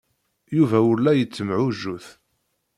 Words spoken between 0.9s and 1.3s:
ur la